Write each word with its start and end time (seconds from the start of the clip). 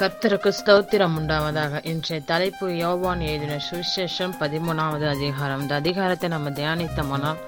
கர்த்தருக்கு 0.00 0.50
ஸ்தோத்திரம் 0.58 1.16
உண்டாவதாக. 1.18 1.80
இன்றைய 1.82 2.18
தலைப்பு 2.30 2.66
யோவான் 2.82 3.22
எழுதின 3.30 3.56
சுவிசேஷம் 3.66 4.34
பதிமூணாவது 4.42 5.06
அதிகாரம். 5.14 5.62
இந்த 5.64 5.74
அதிகாரத்தை 5.82 6.28
நம்ம 6.34 6.50
தியானித்தோம்னால் 6.60 7.42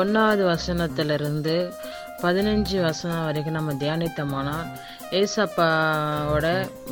ஒன்றாவது 0.00 0.42
வசனத்திலிருந்து 0.50 1.54
பதினஞ்சு 2.22 2.76
வசனம் 2.80 3.24
வரைக்கும் 3.24 3.56
நம்ம 3.58 3.74
தியானித்தோம்னால் 3.82 4.68
ஏசப்பாவோட 5.18 6.46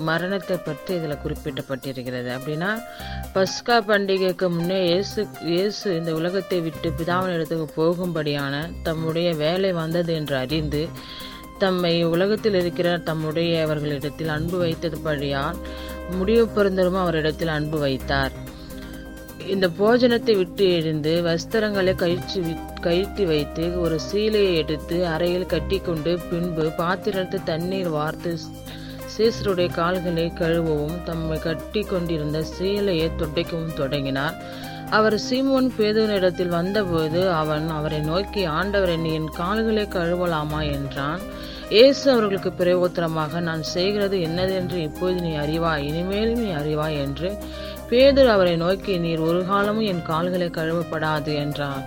மரணத்தை 0.09 0.57
பற்றி 0.59 0.93
இதில் 0.99 1.23
குறிப்பிட்டப்பட்டிருக்கிறது 1.25 2.31
அப்படின்னா 2.37 2.71
பஸ்கா 3.35 3.77
பண்டிகைக்கு 3.89 4.49
முன்னே 4.57 4.79
இயேசு 4.89 5.21
இயேசு 5.53 5.87
இந்த 5.99 6.13
உலகத்தை 6.21 6.61
விட்டு 6.67 6.91
பிதாவின் 7.01 7.37
இடத்துக்கு 7.37 7.69
போகும்படியான 7.81 8.55
தம்முடைய 8.83 9.31
வேலை 9.45 9.73
வந்தது 9.83 10.15
என்று 10.15 10.37
அறிந்து 10.45 10.83
தம்மை 11.59 12.05
உலகத்தில் 12.05 12.55
இருக்கிற 12.55 12.99
தம்முடையவர்களிடத்தில் 12.99 14.27
அன்பு 14.27 14.65
வைத்ததுபடியால் 14.65 15.57
முடிவு 16.11 16.49
பொருந்தரும் 16.55 16.99
அவரிடத்தில் 16.99 17.49
அன்பு 17.49 17.79
வைத்தார். 17.79 18.33
இந்த 19.47 19.69
போஜனத்தை 19.69 20.37
விட்டு 20.37 20.73
எழுந்து 20.73 21.23
வஸ்திரங்களை 21.25 21.93
கழிச்சு 21.95 22.57
கழித்து 22.81 23.27
வைத்து 23.27 23.81
ஒரு 23.81 23.99
சீலையை 24.13 24.57
எடுத்து 24.57 25.07
அறையில் 25.07 25.47
கட்டிக்கொண்டு 25.47 26.19
பின்பு 26.31 26.71
பாத்திரத்து 26.77 27.43
தண்ணீர் 27.43 27.89
வார்த்து 27.89 28.39
சீசருடைய 29.05 29.71
கால்களை 29.71 30.33
கழுவவும் 30.35 31.03
தம்மை 31.05 31.39
கட்டி 31.39 31.81
கொண்டிருந்த 31.81 32.45
சீலையை 32.59 33.11
துடைக்கவும் 33.17 33.77
தொடங்கினார். 33.77 34.35
அவர் 34.91 35.15
சீமோன் 35.15 35.71
பேதுவனிடத்தில் 35.79 36.49
வந்தபோது 36.49 37.31
அவன் 37.31 37.69
அவரை 37.69 37.99
நோக்கி 37.99 38.45
ஆண்டவர் 38.45 38.89
என் 38.89 39.29
கால்களை 39.29 39.83
கழுவலாமா? 39.83 40.73
என்றான். 40.73 41.21
இயேசு 41.75 42.05
அவர்களுக்கு 42.11 42.51
பிரயோத்தரமாக 42.59 43.41
நான் 43.41 43.63
செய்கிறது 43.63 44.17
என்னதென்று 44.19 44.77
இப்போது 44.89 45.15
நீ 45.21 45.33
அறிவாய் 45.37 45.87
இனிமேலும் 45.87 46.43
நீ 46.43 46.51
அறிவாய் 46.53 46.99
என்று 47.05 47.29
பேதர் 47.89 48.31
அவரை 48.35 48.53
நோக்கி 48.57 48.93
நீர் 48.99 49.23
ஒரு 49.29 49.41
காலமும் 49.47 49.89
என் 49.93 50.05
கால்களை 50.11 50.49
கழுவப்படாது 50.59 51.33
என்றார் 51.45 51.83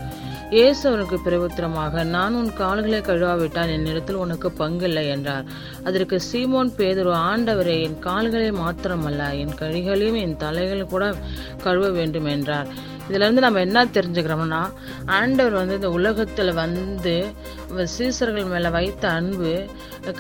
இயேசு 0.52 0.83
அவனுக்கு 0.89 1.17
பிரபுத்திரமாக 1.25 2.03
நான் 2.03 2.36
உன் 2.36 2.52
கால்களை 2.53 2.99
கழுவாவிட்டால் 2.99 3.73
என்னிடத்தில் 3.73 4.21
உனக்கு 4.25 4.49
பங்கில்லை 4.59 5.03
என்றார். 5.08 5.45
அதற்கு 5.83 6.17
சீமோன் 6.31 6.71
பேதுரு 6.77 7.11
ஆண்டவரே 7.31 7.75
என் 7.81 7.99
கால்களை 7.99 8.52
மாத்திரமல்ல 8.52 9.27
என் 9.43 9.58
கழிகளையும் 9.59 10.21
என் 10.21 10.38
தலைகள் 10.38 10.91
கூட 10.93 11.14
கழுவ 11.64 11.89
வேண்டும் 11.89 12.25
என்றார். 12.25 12.71
இதுல 13.09 13.25
இருந்து 13.25 13.45
நம்ம 13.45 13.59
என்ன 13.59 13.85
தெரிஞ்சுக்கிறோம்னா 13.85 14.61
ஆண்டவர் 15.05 15.59
வந்து 15.59 15.77
இந்த 15.79 15.89
உலகத்துல 15.97 16.53
வந்து 16.53 17.15
சீசர்கள் 17.97 18.52
மேல 18.52 18.69
வைத்த 18.69 19.03
அன்பு 19.09 19.53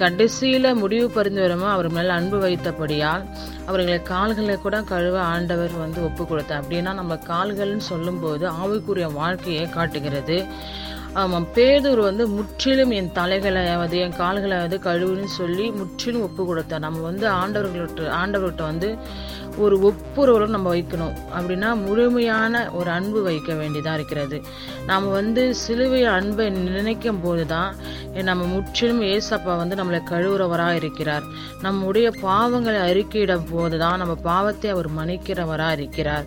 கடைசியில 0.01 0.73
முடிவு 0.75 1.07
பறிந்து 1.09 1.41
வருமோ 1.41 1.67
அவர் 1.75 1.89
மேல 1.89 2.13
அன்பு 2.13 2.37
வைத்தபடியால் 2.47 3.23
அவர்களை 3.65 3.99
கால்களை 4.03 4.57
கூட 4.57 4.77
கழுவ 4.91 5.15
ஆண்டவர் 5.33 5.73
வந்து 5.77 5.99
ஒப்பு 6.03 6.23
கொடுத்தார். 6.25 6.61
அப்படின்னா 6.63 6.93
நம்ம 6.93 7.19
கால்கள்னு 7.31 7.87
சொல்லும்போது 7.91 8.45
ஆவிக்குரிய 8.61 9.13
வாழ்க்கையை 9.13 9.65
காட்டுகிறது. 9.69 10.37
ஆமாம் 11.13 11.47
பேதூர் 11.55 12.01
வந்து 12.07 12.23
முற்றிலும் 12.27 12.91
என் 12.91 13.11
தலைகளையாவது 13.15 13.95
என் 14.03 14.17
கால்களையாவது 14.19 14.77
கழுவுன்னு 14.87 15.29
சொல்லி 15.37 15.65
முற்றிலும் 15.71 16.25
ஒப்பு 16.27 16.43
கொடுத்தார். 16.45 16.83
நம்ம 16.87 16.99
வந்து 16.99 17.25
ஆண்டவர்கள்ட்ட 17.41 18.11
ஆண்டவர்கிட்ட 18.21 18.63
வந்து 18.71 18.89
ஒரு 19.65 19.75
ஒப்புரவரும் 19.89 20.55
நம்ம 20.55 20.67
வைக்கணும். 20.75 21.15
அப்படின்னா 21.37 21.69
முழுமையான 21.85 22.63
ஒரு 22.79 22.89
அன்பு 22.97 23.21
வைக்க 23.27 23.53
வேண்டியதாக 23.53 23.97
இருக்கிறது. 23.99 24.37
நாம் 24.89 25.07
வந்து 25.11 25.43
சிலுவை 25.63 26.03
அன்பை 26.17 26.45
நினைக்கும் 26.49 27.21
போது 27.23 27.45
தான் 27.45 27.71
நம்ம 28.27 28.43
முற்றிலும் 28.53 29.01
ஏசப்பா 29.13 29.53
வந்து 29.61 29.75
நம்மளை 29.79 29.99
கழுவுறவராக 30.11 30.79
இருக்கிறார். 30.81 31.25
நம்முடைய 31.65 32.07
பாவங்களை 32.23 32.79
அறிக்கையிடும் 32.89 33.45
போது 33.51 33.77
தான் 33.83 33.99
நம்ம 34.01 34.13
பாவத்தை 34.29 34.69
அவர் 34.75 34.89
மன்னிக்கிறவராக 34.97 35.77
இருக்கிறார். 35.77 36.25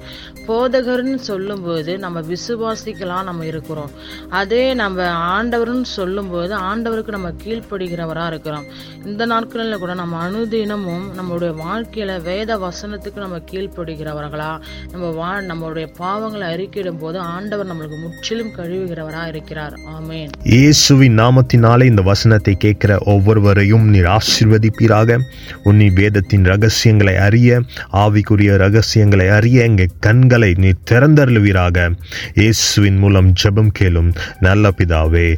போதகர்னு 0.48 1.18
சொல்லும்போது 1.30 1.92
நம்ம 2.04 2.20
விசுவாசிக்கலாம் 2.32 3.28
நம்ம 3.30 3.46
இருக்கிறோம். 3.52 3.92
அதே 4.40 4.64
நம்ம 4.82 5.08
ஆண்டவர்னு 5.36 5.90
சொல்லும்போது 5.98 6.54
ஆண்டவருக்கு 6.70 7.16
நம்ம 7.16 7.32
கீழ்ப்படுகிறவராக 7.44 8.32
இருக்கிறோம். 8.32 8.66
இந்த 9.10 9.22
நாட்களில் 9.32 9.82
கூட 9.84 9.94
நம்ம 10.02 10.20
அனுதினமும் 10.28 11.06
நம்மளுடைய 11.18 11.52
வாழ்க்கையில் 11.64 12.14
வேத 12.30 12.50
வசனத்துக்கு 12.66 13.21
நம்ம 13.22 13.40
கீழ்ப்படுகிறவர்களா? 13.50 14.50
நம்ம 14.92 15.10
வா 15.10 15.30
நம்மளுடைய 15.50 15.86
பாவங்களை 15.98 16.46
அறிக்கையிடும் 16.54 16.98
போது 16.98 17.18
ஆண்டவர் 17.18 17.70
நம்மளுக்கு 17.70 17.98
முற்றிலும் 18.02 18.52
கழுவுகிறவராக 18.56 19.28
இருக்கிறார். 19.28 19.74
ஆமேன். 19.94 20.30
இயேசுவின் 20.42 21.18
நாமத்தினாலே 21.18 21.84
இந்த 21.84 22.02
வசனத்தை 22.02 22.54
கேட்கிற 22.54 22.98
ஒவ்வொருவரையும் 23.04 23.86
நீர் 23.88 24.10
ஆசிர்வதிப்பீராக. 24.16 25.18
உன்னி 25.64 25.88
வேதத்தின் 25.94 26.44
ரகசியங்களை 26.44 27.16
அறிய 27.28 27.60
ஆவிக்குரிய 28.04 28.56
ரகசியங்களை 28.56 29.28
அறிய 29.38 29.62
எங்கள் 29.62 29.96
கண்களை 30.00 30.52
நீர் 30.58 30.84
திறந்தருளுவீராக. 30.90 31.90
இயேசுவின் 32.34 32.98
மூலம் 32.98 33.32
ஜெபம் 33.42 33.74
கேளும் 33.80 34.12
நல்ல 34.40 34.70
பிதாவே. 34.78 35.28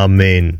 ஆமேன். 0.00 0.50